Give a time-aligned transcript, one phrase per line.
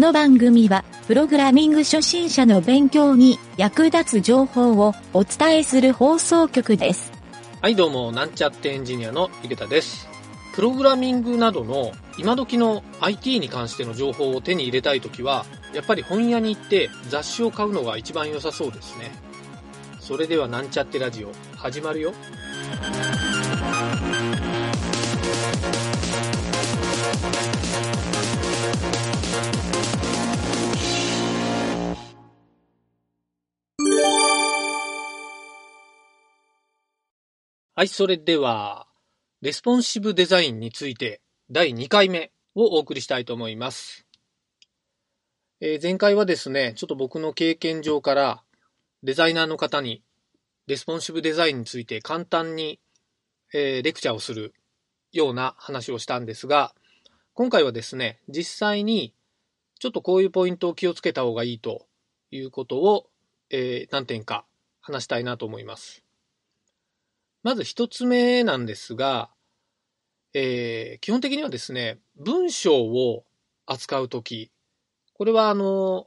[0.00, 7.12] この番組は、プログラミング初心者の勉強に役立つ情報をお伝えする放送局です。
[7.60, 10.08] はい、どうも、なんちゃってエンジニアのゆげたです。
[10.54, 19.12] プログラミングなどの今時の IT に関しての情報を手に入れたいときは、やっぱり本屋に行って雑誌を買うのが一番良さそうですね。
[20.00, 22.14] それではなんちゃってラジオ、始まるよ。
[37.80, 38.86] はい、それでは、
[39.40, 44.06] レスポンシブデザインについて第2回目をお送りしたいと思います。
[45.62, 48.42] えー前回はですね、ちょっと僕の経験上から
[49.02, 50.02] デザイナーの方に
[50.66, 52.80] レスポンシブデザインについて簡単に、
[53.54, 54.52] えーレクチャーをする
[55.12, 56.74] ような話をしたんですが、
[57.32, 59.14] 今回はですね、実際に
[59.78, 61.86] ちょっとこういうポイントを気をつけた方がいいと
[62.30, 63.06] いうことを、
[63.48, 64.44] えー何点か
[64.82, 66.04] 話したいなと思います。
[67.42, 69.30] まず一つ目なんですが、
[70.34, 73.24] えー基本的にはですね、文章を
[73.66, 74.50] 扱うとき、
[75.14, 76.06] これはあの、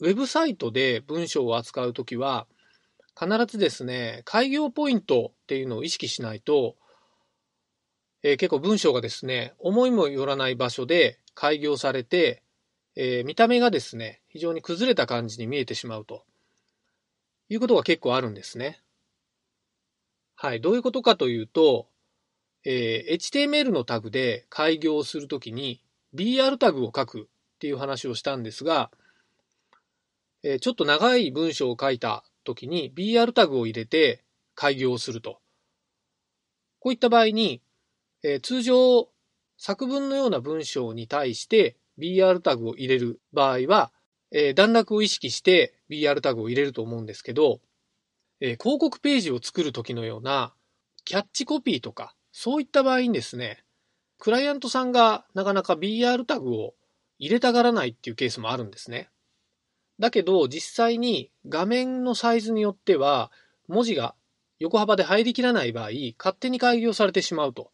[0.00, 2.46] ウェブサイトで文章を扱うときは、
[3.18, 6.76] 必ずですね、開業ポイントっていうのを意識しないと、
[8.22, 12.42] えー結構文章がですね、思いもよらない場所で開業されて、
[12.96, 16.24] えー見た目がですね、非常に崩れた感じに見えてしまうと
[17.48, 18.82] いうことが結構あるんですね。
[20.46, 20.60] はい。
[20.60, 21.88] どういうことかというと、
[22.64, 25.82] えー HTML のタグで開業するときに
[26.14, 28.92] BR タグを書くっていう話をしたんですが、
[30.44, 34.22] えーちょっと長い文章を書いたときに BR タグを入れて
[34.54, 35.40] 開業すると。
[36.78, 37.60] こういった場合に、
[38.22, 39.08] えー通常
[39.58, 43.90] 作文のような文章に対して BR タグを入れる場合は、
[44.30, 47.58] え段落を意識して BR タグを入れると思うんですけど、
[48.40, 50.54] えー広告ページを作るときのような
[51.04, 53.64] キャッチコピーとか、そういった場合にですね、
[54.18, 56.74] クライアントさんがなかなか BR タグを
[57.18, 59.10] 入れたがらないっていうケースもあるんですね。
[59.98, 63.32] だけど実際に画面のサイズによっては
[63.66, 64.14] 文字が
[64.58, 67.70] 横幅で入りきらない場合、勝手に開業されてしまうと。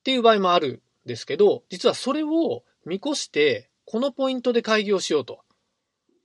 [0.00, 5.42] っていう場合もあるんですけど、実はそれを見越して、このポイントで開業しようと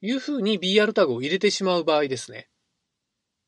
[0.02, 2.50] いうふうに BR タグを入れてしまう場合ですね。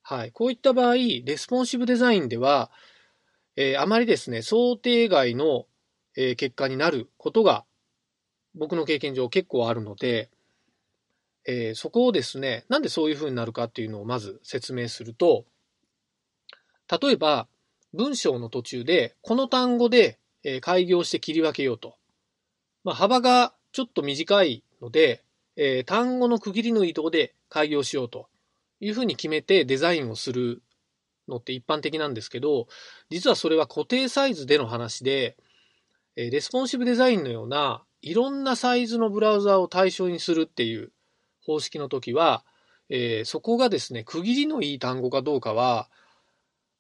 [0.09, 0.31] はい。
[0.31, 2.71] こういった場合、レスポンシブデザインでは、
[3.57, 5.65] えーあまりですね、想定外の、
[6.15, 7.65] えー結果になることが、
[8.55, 10.29] 僕の経験上結構あるので、
[11.45, 15.43] えーそこをですね、なんでそういう風になるかっていうのをまず説明すると、
[16.89, 17.49] 例えば、
[17.91, 21.97] 文章の途中で、この単語で、えー改行して切り分けようと。
[22.85, 25.25] まあ、幅がちょっと短いので、
[25.57, 28.29] え単語の区切りのいいとこで改行しようと
[28.79, 30.61] いうふうに決めてデザインをする
[31.27, 32.67] のって一般的なんですけど、
[33.09, 35.37] 実はそれは固定サイズでの話で、
[36.15, 40.91] レスポンシブデザインのようないろんなサイズのブラウザを対象にするっていう
[41.45, 42.43] 方式の時は、
[42.89, 45.89] えーそこがですね、区切りのいい単語かどうかは、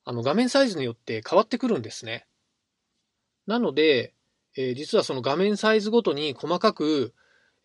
[0.05, 2.25] あの画面サイズによって変わってくるんですね。
[3.45, 4.13] なので、
[4.55, 7.13] えー実はその画面サイズごとに細かく、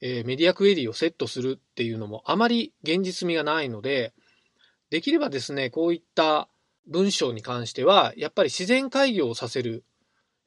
[0.00, 4.12] えーメディアクエリをセットするっていうのもあまり現実味がないので、
[4.92, 6.50] できればですね、こういった
[6.86, 9.86] 文章に関しては、やっぱり自然開業をさせる、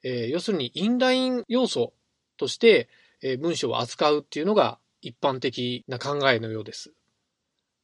[0.04, 1.94] えー要するにインライン要素
[2.38, 2.88] として、
[3.24, 6.94] えー文章を扱うっていうのが一般的な考えのようです。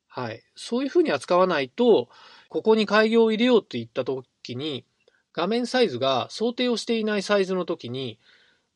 [0.07, 0.43] はい。
[0.55, 2.09] そういうふうに扱わないと、
[2.49, 4.85] ここに開業を入れようといったときに、
[5.33, 8.19] 画面サイズが想定をしていないサイズの時に、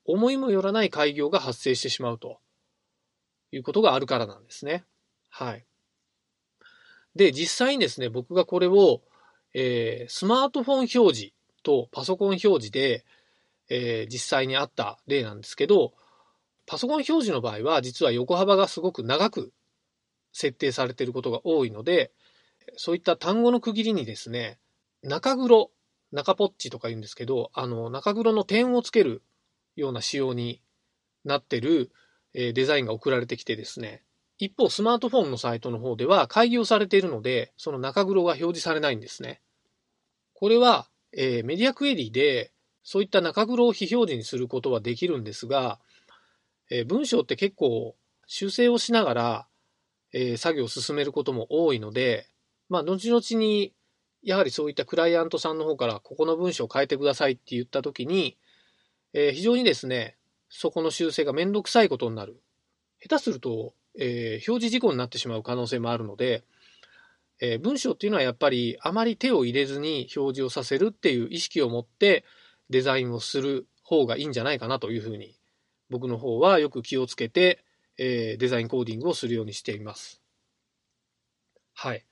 [0.06, 2.40] 思いもよらない開業が発生してしまうと
[3.51, 4.85] いうことがあるからなんですね。
[5.29, 5.68] はい。
[7.16, 9.02] で、実際にですね、僕がこれを、
[9.53, 11.34] えースマートフォン表示
[11.64, 13.06] とパソコン表示で、
[13.69, 15.94] えー実際にあった例なんですけど、
[16.66, 19.54] パソコン表示の場合は実は横幅がすごく長く
[20.34, 22.12] 設定されていることが多いので、
[22.75, 24.60] そういった単語の区切りにですね、
[25.04, 25.72] 中黒、
[26.12, 29.22] 中ポッチとか言うんですけど、あの、中黒の点をつける
[29.75, 30.62] ような仕様に
[31.24, 31.92] なってる、
[32.34, 34.04] えーデザインが送られてきてですね、
[34.38, 39.42] 一方スマートフォンのサイトの方では開業されているので、その中黒が表示されないんですね。
[40.34, 42.52] これは、えーメディアクエリで
[42.84, 45.80] そういった中黒を非表示にすることはできるんですが、
[46.70, 47.96] えー文章って結構
[48.28, 49.48] 修正をしながら、
[50.12, 52.28] えー作業を進めることも多いので、
[52.68, 53.74] まあ、後々に、
[54.22, 58.38] やはりそういったクライアントさんの方から、ここの文章を変えてくださいって言ったときに、
[59.14, 60.18] えー非常にですね、
[60.50, 62.42] そこの修正がめんどくさいことになる。
[63.00, 66.44] 下手すると、えー、表示事項になってしまう可能性もあるので、
[67.42, 72.24] えー、文章っていうのはやっぱりあまり手を入れずに表示をさせるっていう意識を持って
[72.69, 75.36] デザインをする方がいいんじゃないかなというふうに
[75.89, 77.63] 僕の方はよく気をつけて、
[77.97, 80.21] えー、デザインコーディングをするようにしています。
[81.74, 82.06] はい。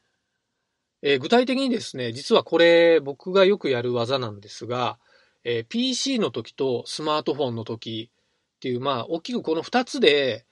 [1.02, 5.00] えー、具体的にですね、実はこれ僕がよくやる技なんですが、
[5.44, 8.10] えー、PC の時とスマートフォンの時
[8.56, 10.46] っていう、まあ、大きくこの2つで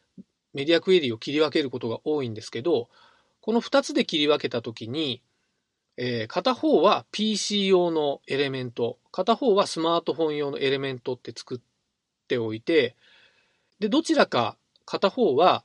[0.53, 2.89] メディアクエリを切り分けることが多いんですけど、
[3.41, 5.21] この2つで切り分けた時に、
[5.97, 11.59] えー、片方は PC 用のエレメント、片方はスマートフォン用のエレメントって作っ
[12.27, 12.95] ておいて、
[13.79, 15.63] で、どちらか片方は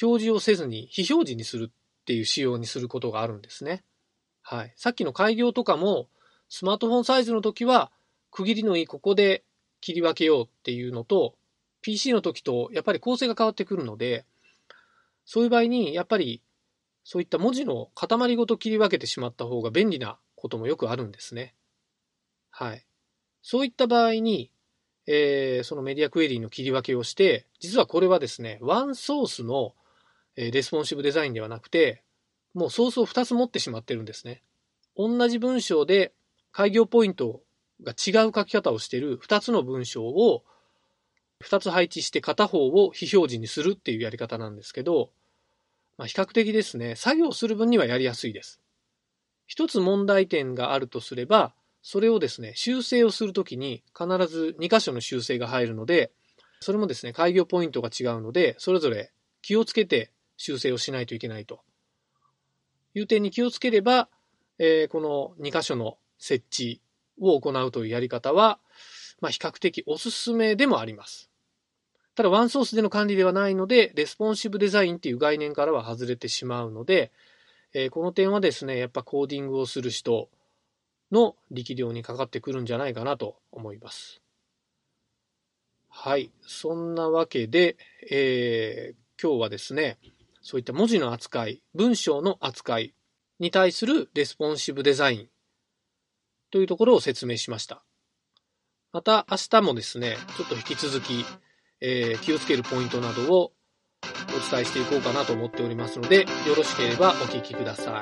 [0.00, 3.82] 表示をせずに非表示にするっていう仕様にすることがあるんですね。
[4.42, 4.72] はい。
[4.76, 6.08] さっきの開業とかも、
[6.48, 7.90] スマートフォンサイズの時は、
[8.30, 9.42] 区切りのいいここで
[9.80, 11.34] 切り分けようっていうのと、
[11.86, 14.26] PC の時とやっぱり構成が変わってくるので、
[15.24, 16.42] そういう場合に、やっぱり
[17.04, 21.54] そういった文字の塊ごと切り分けてしまった方が便利なこともよくあるんですね。
[22.50, 22.84] はい。
[23.40, 24.50] そういった場合に、
[25.06, 29.74] えー、そのメディアクエリーの切り分けをして、実はこれはですね、ワンソースの、
[30.34, 32.02] え、レスポンシブデザインではなくて、
[32.52, 34.42] もうソースを2つ持ってしまってるんですね。
[34.96, 36.12] 同じ文章で
[36.50, 37.42] 開業ポイント
[37.84, 40.42] が違う書き方をしている2つの文章を
[41.44, 45.10] 2つ配置して片方を非表示にするっていうやり方なんですけど、
[45.98, 48.60] まあ、比較的ですね、作業する分にはやりやすいです。
[49.46, 56.10] 一つ問題点があるとすれば、それをですね、修正をするときに必ず2箇所の修正が入るので、
[56.60, 59.12] それもですね、開業ポイントが違うので、それぞれ
[59.42, 61.60] 気をつけて修正をしないといけないと
[62.94, 64.08] いう点に気をつければ、
[64.58, 66.80] えー、この2箇所の設置
[67.20, 68.58] を行うというやり方は、
[69.20, 71.30] まあ、比較的おすすめでもあります。
[72.14, 77.12] ただワンソースでの管理ではないので、レスポンシブデザインっていう概念からは外れてしまうので、
[77.74, 80.30] えー、この点はですね、やっぱコーディングをする人
[81.12, 84.22] の力量にかかってくるんじゃないかなと思います。
[85.88, 86.30] はい。
[86.40, 87.76] そんなわけで、
[88.10, 89.98] えー、今日はですね、
[90.40, 92.94] そういった文字の扱い、文章の扱い
[93.40, 95.28] に対するレスポンシブデザイン
[96.50, 97.82] というところを説明しました。
[98.96, 101.26] また明日もですね、ちょっと引き続き、
[101.82, 103.52] えー、気をつけるポイントなどを
[104.28, 107.92] お伝えしていこうかなと思っておりますので、よろしければお聞きください。